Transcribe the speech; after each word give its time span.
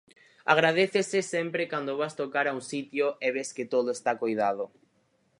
Agradécese 0.53 1.19
sempre 1.33 1.69
cando 1.71 1.99
vas 2.01 2.17
tocar 2.21 2.45
a 2.47 2.55
un 2.57 2.63
sitio 2.71 3.05
e 3.25 3.27
ves 3.35 3.49
que 3.55 3.69
todo 3.73 3.89
está 3.97 4.11
coidado. 4.23 4.63